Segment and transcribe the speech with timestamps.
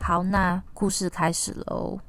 [0.00, 2.00] 好，那故事开始喽。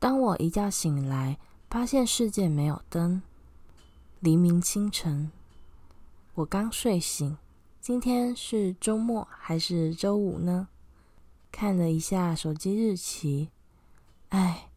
[0.00, 1.38] 当我一觉醒来，
[1.70, 3.22] 发现世界没有灯。
[4.18, 5.30] 黎明清晨，
[6.34, 7.38] 我刚睡醒。
[7.80, 10.66] 今天是周末还是周五呢？
[11.50, 13.50] 看了一下手机日期，
[14.28, 14.70] 哎，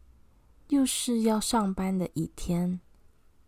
[0.68, 2.80] 又是要上班的一天，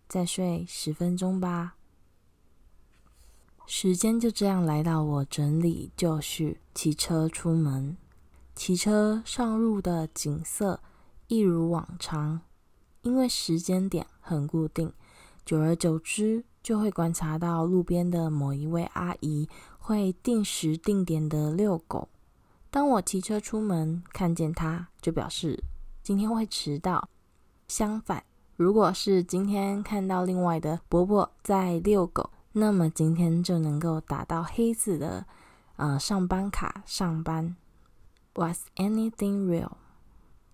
[0.08, 1.76] 再睡十分钟吧。
[3.64, 7.96] 时间就这样来到我整理就绪，骑车出门。
[8.54, 10.80] 骑车上路的景色
[11.28, 12.42] 一如往常，
[13.00, 14.92] 因为时间点很固定，
[15.46, 22.10] 久而久之就会观察到路边的某一位阿姨会定时定点的遛狗。
[22.72, 25.62] 当我骑车出门，看见他，就表示
[26.02, 27.06] 今天会迟到。
[27.68, 28.24] 相反，
[28.56, 35.26] 如果是今天看到另外的伯伯在遛狗，那么今天就能够打到黑字的
[35.76, 37.54] 呃上班卡上班。
[38.36, 39.72] Was anything real？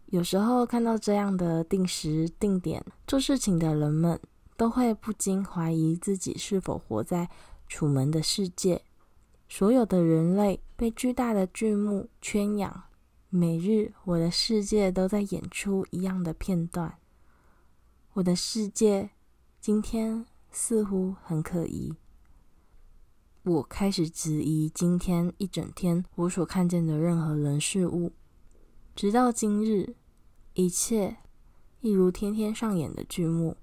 [0.07, 4.21] 有时候看到这样的定时定点做事情的人们，
[4.57, 7.31] 都会不禁怀疑自己是否活在
[7.69, 8.83] 楚门的世界。
[9.49, 12.85] 所有的人类被巨大的剧目圈养，
[13.31, 16.99] 每日我的世界都在演出一样的片段。
[18.13, 19.11] 我的世界
[19.59, 21.95] 今天似乎很可疑。
[23.43, 28.13] 我开始质疑今天一整天我所看见的任何人事物。
[28.95, 29.95] 直到今日，
[30.53, 31.17] 一切
[31.81, 33.57] 一如天天上演的剧目。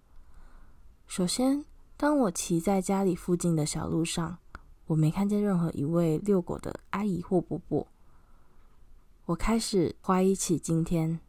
[1.06, 1.64] 首先，
[1.96, 4.40] 当我骑在家里附近的小路上。
[4.88, 7.88] 我没看见任何一位遛狗的阿姨或伯伯。
[9.26, 11.20] 我开始怀疑起今天，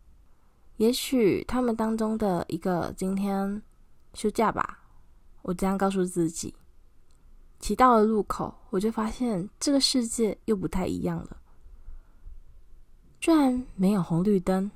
[0.77, 3.63] 也许他们当中的一个今天
[4.13, 4.83] 休假吧。
[5.43, 6.55] 我这样告诉自己。
[7.59, 11.39] 骑到了路口，我就发现这个世界又不太一样了。
[13.19, 14.71] 居然没有红绿灯，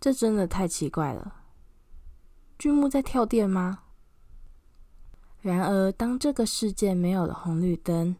[0.00, 1.42] 这真的太奇怪了。
[2.56, 3.83] 剧目在跳电吗？
[5.44, 8.16] 然而，当这个世界没有了红绿灯，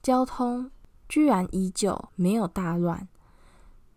[0.00, 0.70] 交通
[1.08, 3.08] 居然依旧没有大乱。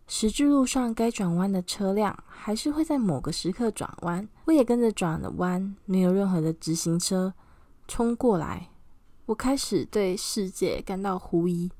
[0.08, 7.32] 十字路上该转弯的车辆还是会在某个时刻转弯，我也跟着转了弯，没有任何的直行车
[7.86, 8.70] 冲过来。
[9.26, 11.70] 我开始对世界感到狐疑，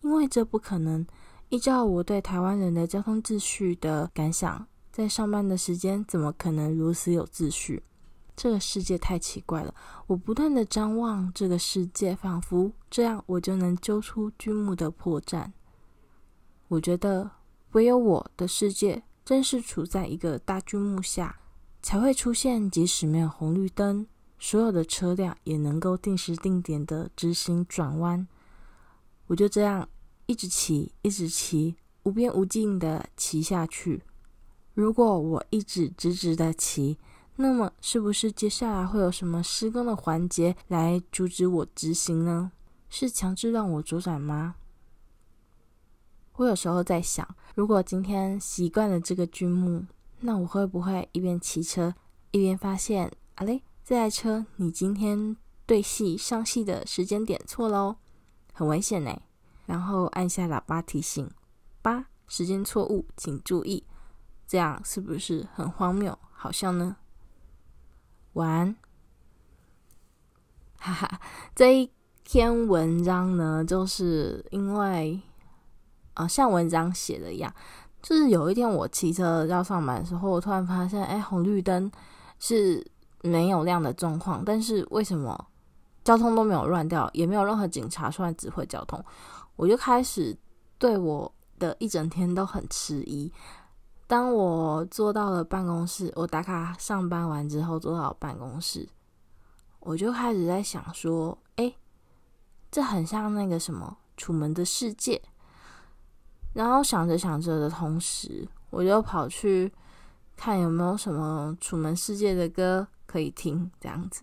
[0.00, 1.06] 因为这不可能。
[1.50, 7.82] 依照我对台湾人的交通秩序的感想，在上班的时间怎么可能如此有秩序？
[8.36, 9.74] 这个世界太奇怪了，
[10.06, 15.50] 我不断的张望这个世界，仿佛这样我就能揪出剧目的破绽。
[16.68, 17.30] 我觉得
[17.72, 21.40] 唯有我的世界正是处在一个大剧目下，
[21.82, 24.06] 才会出现即使没有红绿灯，
[24.38, 28.28] 所有的车辆也能够定时定点的直行转弯。
[29.28, 29.88] 我就这样
[30.26, 34.02] 一直骑，一直骑，无边无尽的骑下去。
[34.74, 36.98] 如果我一直直直的骑，
[37.36, 42.52] 那么，是不是接下来会有什么施工的环节来阻止我执行呢？
[42.88, 44.54] 是强制让我左转吗？
[46.36, 49.84] 我有时候在想，如果今天习惯了这个剧目，
[50.20, 51.94] 那我会不会一边骑车
[52.30, 55.36] 一边发现，啊嘞，这台车你今天
[55.66, 57.96] 对戏上戏的时间点错喽，
[58.52, 59.20] 很危险呢。
[59.66, 61.30] 然后按下喇叭提醒，
[61.82, 63.84] 八，时间错误，请注意。
[64.46, 66.18] 这样是不是很荒谬？
[66.32, 66.96] 好笑呢？
[68.36, 68.74] 完，
[70.78, 71.20] 哈哈，
[71.54, 71.90] 这一
[72.22, 75.20] 篇文章呢，就是因为，
[76.14, 77.52] 啊、像文章写的一样，
[78.02, 81.90] 就是有一天我骑车要上班的时候，我突然发现，哎，红绿灯
[82.38, 82.86] 是
[83.22, 85.46] 没有亮的状况，但是为什么
[86.04, 89.02] 交通都没有乱掉，也没有任何警察出来指挥交通？
[89.56, 90.36] 我就开始
[90.78, 93.32] 对我的一整天都很迟疑。
[94.06, 98.88] 当我坐到了办公室，我打卡上班完之后，坐到办公室，
[99.80, 101.74] 我就开始在想说：“诶，
[102.70, 105.16] 这很像那个什么《楚门的世界》。”
[106.54, 109.70] 然后想着想着的同时，我就跑去
[110.36, 114.22] 看有没有什么《楚门世界》的歌可以听，这样子。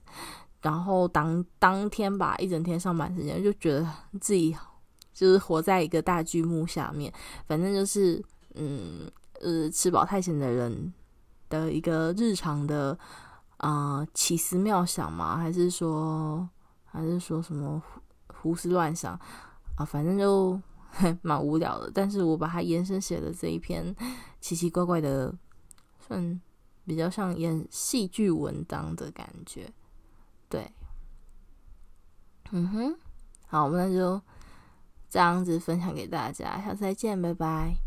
[0.61, 3.85] 然后当当天吧，一整天上班时间，就觉得
[4.21, 4.55] 自己
[5.13, 7.13] 就是活在一个大剧目下面。
[7.45, 8.23] 反正就是，
[8.55, 9.11] 嗯，
[9.43, 10.93] 呃，吃饱太闲的人
[11.49, 12.97] 的一个日常的
[13.57, 16.49] 啊、奇思妙想嘛，还是说，
[16.85, 17.81] 还是说什么
[18.27, 19.13] 胡思乱想
[19.75, 19.85] 啊？
[19.85, 20.59] 反正就
[21.21, 21.91] 蛮无聊的。
[21.93, 23.95] 但是我把它延伸写的这一篇
[24.41, 25.33] 奇奇怪怪的，
[25.99, 26.41] 算
[26.85, 29.71] 比较像演戏剧文章的感觉。
[30.49, 30.71] 对，
[32.51, 32.95] 嗯哼，
[33.47, 34.21] 好，我们那就
[35.09, 37.82] 这样子分享给大家，下次再见，拜拜。